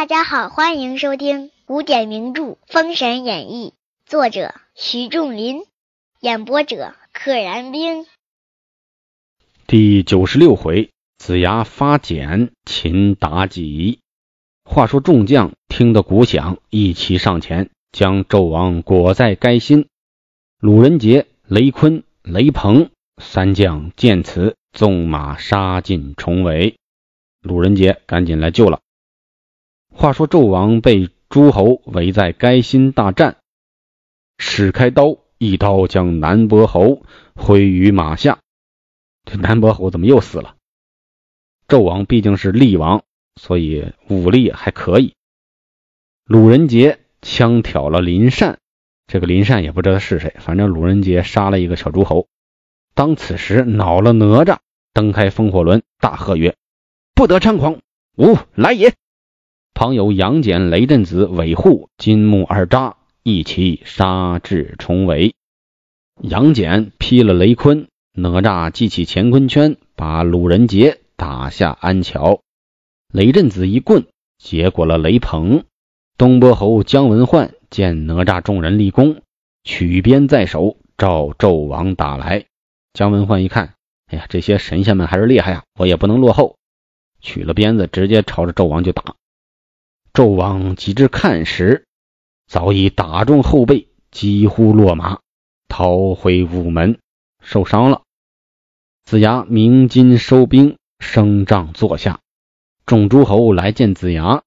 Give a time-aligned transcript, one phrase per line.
[0.00, 3.74] 大家好，欢迎收听古典名著《封神演义》，
[4.10, 5.60] 作者徐仲林，
[6.20, 8.06] 演播者可燃冰。
[9.66, 13.98] 第九十六回，子牙发简擒妲己。
[14.64, 19.86] 话说众将听得鼓响，一齐上前，将纣王裹在垓心。
[20.60, 22.88] 鲁仁杰、雷坤、雷鹏
[23.22, 26.76] 三将见此，纵马杀进重围。
[27.42, 28.80] 鲁仁杰赶紧来救了。
[30.00, 33.36] 话说纣王被诸侯围在垓心大战，
[34.38, 37.02] 使开刀，一刀将南伯侯
[37.34, 38.38] 挥于马下。
[39.26, 40.56] 这南伯侯怎么又死了？
[41.68, 43.04] 纣王毕竟是厉王，
[43.38, 45.12] 所以武力还可以。
[46.24, 48.58] 鲁仁杰枪挑了林善。
[49.06, 52.26] 这个林善也不知道是谁，反正鲁仁杰杀了一个小诸侯。
[52.94, 54.60] 当此时恼了哪吒，
[54.94, 56.56] 蹬开风火轮，大喝曰
[57.14, 57.82] ：“不得猖狂！
[58.16, 58.94] 吾来也！”
[59.80, 65.34] 旁有杨戬、雷震子、韦护、金木二扎一起杀至重围。
[66.20, 72.42] 杨戬劈了雷坤，哪吒系起乾坤圈，把鲁仁杰打下安桥。
[73.10, 74.04] 雷震子一棍
[74.36, 75.64] 结果了雷鹏。
[76.18, 77.54] 东伯侯姜文焕。
[77.70, 79.22] 见哪吒众人立功，
[79.64, 82.44] 取鞭在手，照纣王打来。
[82.92, 83.72] 姜文焕一看，
[84.08, 86.58] 哎呀，这些神仙们还是厉害呀，我也不能落后。
[87.22, 89.14] 取了鞭子，直接朝着纣王就打。
[90.12, 91.86] 纣王及至看时，
[92.46, 95.20] 早已打中后背，几乎落马，
[95.68, 96.98] 逃回午门，
[97.42, 98.02] 受伤了。
[99.04, 102.20] 子牙鸣金收兵，升帐坐下。
[102.86, 104.42] 众诸侯来见子牙。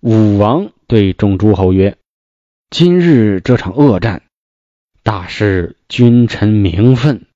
[0.00, 1.98] 武王对众诸侯曰。
[2.70, 4.22] 今日这场恶战，
[5.02, 7.26] 大失君臣名分。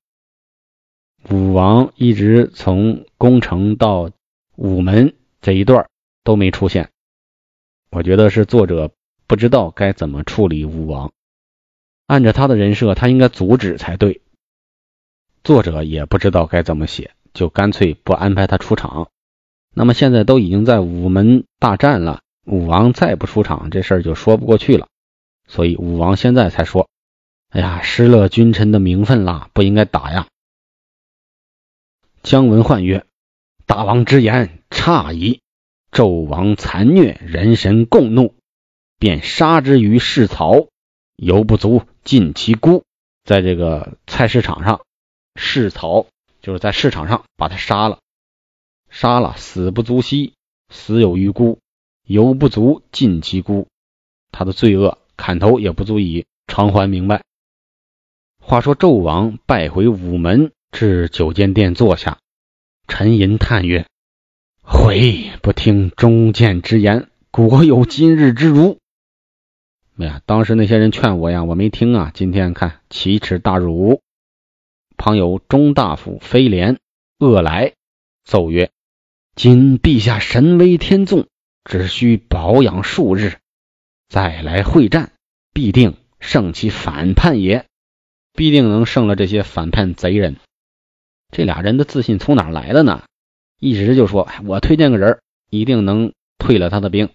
[1.29, 4.11] 武王一直从攻城到
[4.55, 5.87] 午门这一段
[6.23, 6.89] 都没出现，
[7.89, 8.91] 我觉得是作者
[9.27, 11.11] 不知道该怎么处理武王。
[12.05, 14.21] 按照他的人设，他应该阻止才对。
[15.43, 19.09] 作者也不知道该怎么写，就干脆不安排他出场。
[19.73, 24.87] 那么现在都已经在午门大战了，武王再不出场，这事儿就说不过去了。
[25.47, 26.89] 所以武王现在才说
[27.49, 30.27] ：“哎呀，失了君臣的名分啦，不应该打呀。”
[32.21, 33.05] 姜文焕曰
[33.65, 35.41] ：“大王之言差矣。
[35.91, 38.35] 纣王残虐，人神共怒，
[38.97, 40.69] 便杀之于市曹，
[41.15, 42.83] 犹不足尽其孤。
[43.23, 44.81] 在这个菜市场上，
[45.35, 46.07] 市曹
[46.41, 47.99] 就是在市场上把他杀了，
[48.89, 50.33] 杀了死不足惜，
[50.69, 51.59] 死有余辜，
[52.05, 53.67] 犹不足尽其孤，
[54.31, 57.23] 他的罪恶。”砍头也不足以偿还明白。
[58.41, 62.19] 话说纣王败回午门，至九间殿坐下，
[62.87, 63.85] 沉吟叹曰
[64.71, 68.77] ：“悔不听忠谏之言，果有今日之辱。”
[69.97, 72.11] 哎呀，当时那些人劝我呀，我没听啊。
[72.13, 74.01] 今天看奇耻大辱。
[74.95, 76.77] 旁有中大夫飞廉、
[77.17, 77.73] 恶来
[78.23, 78.69] 奏曰
[79.35, 81.27] ：“今陛下神威天纵，
[81.65, 83.37] 只需保养数日。”
[84.07, 85.11] 再来会战，
[85.51, 87.65] 必定胜其反叛也，
[88.33, 90.35] 必定能胜了这些反叛贼人。
[91.31, 93.03] 这俩人的自信从哪来的呢？
[93.59, 97.09] 一直就说：“我推荐个人，一定能退了他的兵。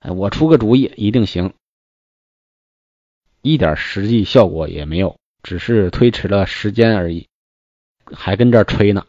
[0.00, 1.52] 哎，我出个主意，一定行。”
[3.42, 7.28] 一点实际效果也没有，只是推迟了时间而已。
[8.06, 9.06] 还跟这儿吹呢，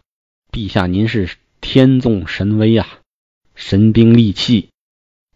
[0.52, 3.00] 陛下您是天纵神威啊，
[3.56, 4.70] 神兵利器，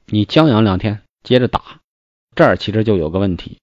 [0.05, 1.01] 你将养两天。
[1.23, 1.79] 接着打，
[2.35, 3.59] 这儿其实就有个问题，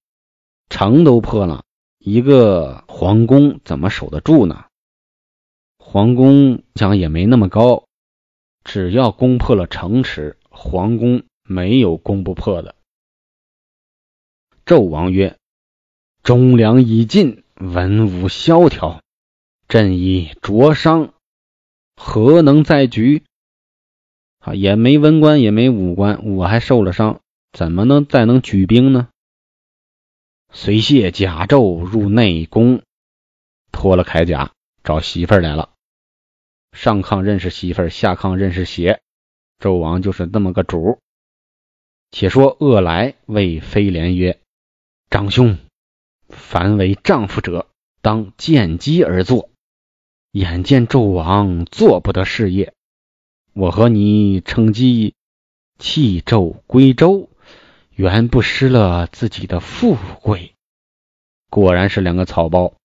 [0.71, 1.65] 城都破了，
[1.99, 4.67] 一个皇宫怎么守得住呢？
[5.79, 7.87] 皇宫讲也没那么高，
[8.65, 12.75] 只要攻破了城池，皇宫没有攻不破的。
[14.67, 15.39] 纣王曰
[16.23, 19.03] ：“忠良已尽，文武萧条，
[19.67, 21.15] 朕已灼伤，
[21.97, 23.25] 何能再举？
[24.41, 27.21] 啊，也没文官，也没武官，我还受了伤。”
[27.51, 29.09] 怎么能再能举兵呢？
[30.53, 32.83] 随卸甲胄入内宫，
[33.73, 34.53] 脱了铠甲
[34.89, 35.69] 找媳妇儿来了。
[36.73, 39.03] 上炕认识媳妇儿，下炕认识鞋。
[39.59, 40.99] 纣王就是那么个主。
[42.11, 44.41] 且说恶来谓飞廉曰
[45.11, 45.59] ：“长兄，
[46.31, 47.69] 凡为丈夫者，
[48.01, 49.51] 当见机而作。
[50.31, 52.73] 眼见纣王做不得事业，
[53.53, 55.15] 我和你乘机
[55.79, 57.29] 弃纣归周。”
[57.93, 60.55] 原不失了自己的富贵，
[61.51, 62.78] 果然是两个草包，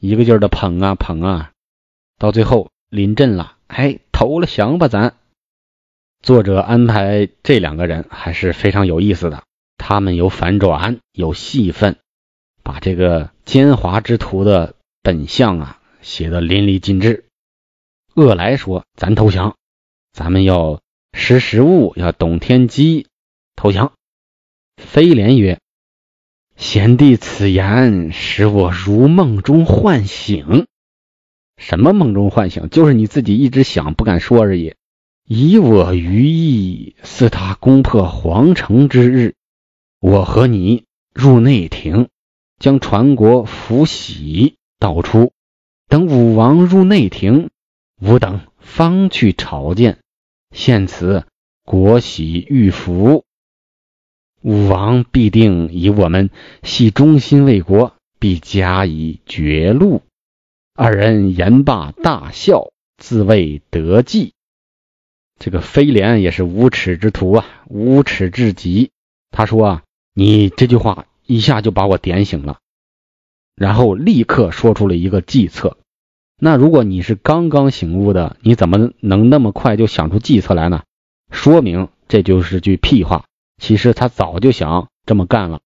[0.00, 1.52] 一个劲儿的捧啊捧啊，
[2.18, 5.16] 到最后临阵了，哎，投了降吧，咱。
[6.22, 9.42] 作者安排这两个人还是非常有意思的，
[9.76, 11.96] 他们有反转，有戏份，
[12.62, 17.24] 把这个奸猾之徒的本相啊写得淋漓尽致。
[18.14, 19.56] 恶来说：“咱投降，
[20.12, 20.80] 咱们要
[21.12, 23.06] 识时务，要懂天机，
[23.54, 23.92] 投降。”
[24.76, 25.60] 飞廉曰
[26.58, 30.66] ：“贤弟此言使我如梦中唤醒。
[31.56, 32.68] 什么梦中唤醒？
[32.68, 34.74] 就是你自己一直想不敢说而已。
[35.24, 39.34] 以我余意，似他攻破皇城之日，
[40.00, 40.84] 我和你
[41.14, 42.08] 入内廷，
[42.58, 45.30] 将传国福玺道出。
[45.86, 47.50] 等武王入内廷，
[48.00, 49.98] 吾等方去朝见。
[50.50, 51.24] 现此
[51.64, 53.24] 国玺御福。”
[54.40, 56.30] 武王必定以我们
[56.62, 60.02] 系忠心为国，必加以绝路。
[60.74, 64.32] 二人言罢，大笑，自谓得计。
[65.38, 68.90] 这个飞廉也是无耻之徒啊，无耻至极。
[69.30, 69.82] 他说：“啊，
[70.14, 72.58] 你这句话一下就把我点醒了。”
[73.54, 75.76] 然后立刻说出了一个计策。
[76.40, 80.82] 那如果你是刚刚醒悟的，你怎么能那么快就想出计策来呢？
[81.30, 83.24] 说明这就是句屁话。
[83.58, 85.60] 其实他早就想这么干了，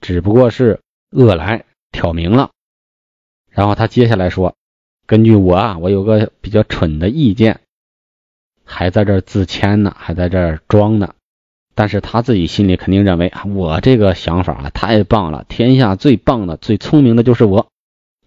[0.00, 0.80] 只不过是
[1.10, 2.50] 恶来挑明了。
[3.48, 4.56] 然后他接下来说
[5.06, 7.60] ：“根据我啊，我有个比较蠢的意见，
[8.64, 11.14] 还在这自谦呢，还在这装呢。
[11.74, 17.68] 但是他自己心里肯定认为，我这个想法啊太棒了，天下最棒的、最聪明的就是我。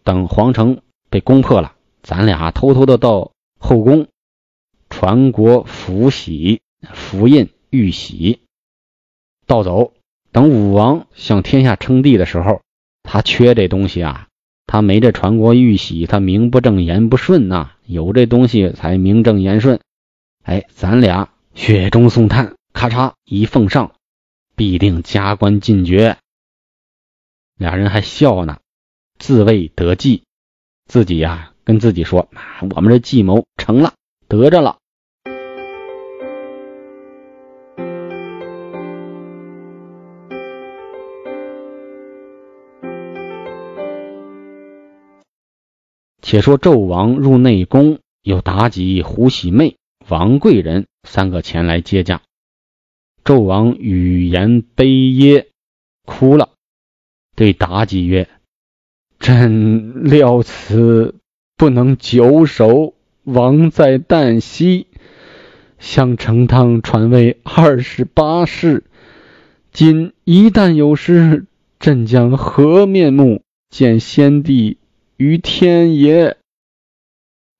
[0.03, 4.07] 等皇城被攻破了，咱俩偷偷的到后宫
[4.89, 6.61] 传国福喜、
[6.93, 8.39] 福印玉玺。”
[9.51, 9.92] 盗走，
[10.31, 12.62] 等武王向天下称帝的时候，
[13.03, 14.30] 他缺这东西啊，
[14.65, 17.71] 他没这传国玉玺，他名不正言不顺呐。
[17.86, 19.81] 有这东西才名正言顺。
[20.44, 23.92] 哎，咱俩雪中送炭，咔嚓一奉上，
[24.56, 26.15] 必定加官进爵。
[27.57, 28.59] 俩人还笑呢，
[29.19, 30.24] 自谓得计，
[30.86, 32.30] 自己呀跟自己说，
[32.74, 33.95] 我们这计谋成了，
[34.30, 34.77] 得着了。
[46.31, 49.75] 且说纣王入内宫，有妲己、胡喜妹、
[50.07, 52.22] 王贵人三个前来接驾。
[53.25, 55.48] 纣王语言悲噎，
[56.06, 56.51] 哭了，
[57.36, 58.30] 对妲己曰
[59.19, 61.16] ：“朕料此
[61.57, 62.94] 不能久守，
[63.25, 64.88] 王在旦夕，
[65.80, 68.86] 向成汤传位二十八世。
[69.74, 71.45] 今一旦有失，
[71.78, 74.78] 朕将何面目见先帝？”
[75.21, 76.35] 于天爷，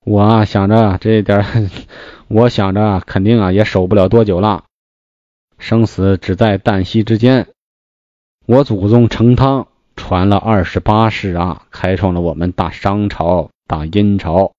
[0.04, 1.70] 我啊想着这点，
[2.26, 4.64] 我想着肯定啊也守不了多久了，
[5.60, 7.46] 生死只在旦夕之间。
[8.46, 14.54] 我祖宗成汤传了二十八世啊，开创了我们大商朝、大殷朝。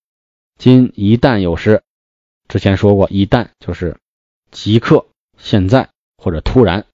[0.57, 1.83] 今一旦有事，
[2.47, 3.97] 之前说过，一旦就是
[4.49, 5.07] 即刻、
[5.37, 6.85] 现在或者突然。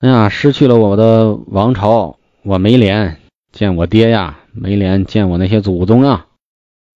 [0.00, 3.20] 哎呀，失去了我的王朝，我没脸
[3.52, 4.40] 见我爹呀。
[4.58, 6.28] 没脸见我那些祖宗啊！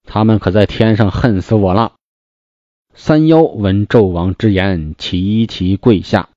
[0.04, 1.92] 他们可在天上恨死我了。
[2.94, 6.30] 三妖闻纣王之言，齐齐跪下。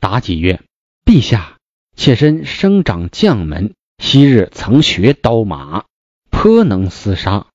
[0.00, 0.62] 妲己曰
[1.04, 1.58] ：“陛下，
[1.94, 5.84] 妾身生长将门，昔日曾学刀马，
[6.30, 7.46] 颇能厮杀。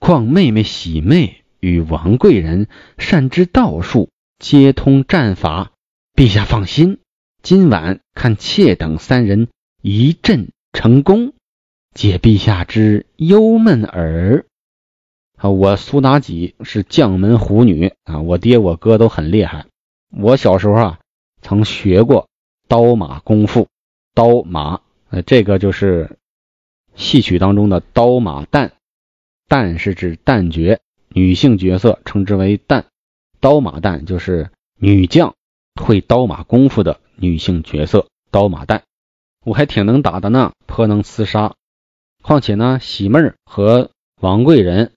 [0.00, 5.72] 况妹妹喜妹与王贵人善知道术，皆通战法。
[6.14, 7.00] 陛下放心，
[7.42, 9.48] 今晚看妾等三人
[9.82, 11.34] 一阵成功。”
[11.94, 14.44] 解陛下之忧闷耳。
[15.36, 19.66] 啊，我苏妲己是将门虎女啊，我爹我哥都很厉害。
[20.10, 21.00] 我小时候啊，
[21.40, 22.28] 曾学过
[22.68, 23.68] 刀马功夫。
[24.14, 26.18] 刀马，呃，这个就是
[26.94, 28.70] 戏曲当中的刀马旦。
[29.48, 32.84] 旦是指旦角，女性角色称之为旦。
[33.40, 35.34] 刀马旦就是女将，
[35.80, 38.06] 会刀马功夫的女性角色。
[38.30, 38.82] 刀马旦，
[39.44, 41.54] 我还挺能打的呢，颇能厮杀。
[42.26, 44.94] 况且呢，喜妹儿和王贵人，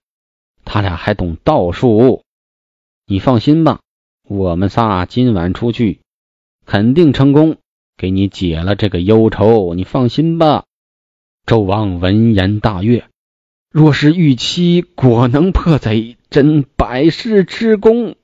[0.64, 2.22] 他俩还懂道术。
[3.04, 3.80] 你放心吧，
[4.26, 6.00] 我们仨今晚出去，
[6.64, 7.58] 肯定成功，
[7.98, 9.74] 给你解了这个忧愁。
[9.74, 10.64] 你放心吧。
[11.44, 13.06] 纣王闻言大悦，
[13.70, 18.16] 若是玉妻果能破贼，真百世之功。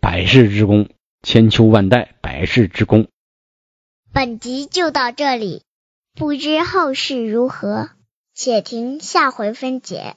[0.00, 0.88] 百世之功，
[1.22, 3.08] 千秋万代，百世之功。
[4.10, 5.64] 本集就到这里，
[6.14, 7.90] 不知后事如何。
[8.34, 10.16] 且听下回分解。